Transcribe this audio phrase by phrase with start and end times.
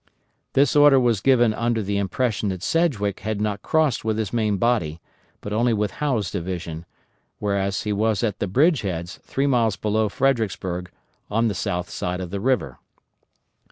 [0.53, 4.57] This order was given under the impression that Sedgwick had not crossed with his main
[4.57, 4.99] body,
[5.41, 6.87] but only with Howe's division,
[7.37, 10.89] whereas he was at the bridge heads, three miles below Fredericksburg,
[11.29, 12.79] on the south side of the river.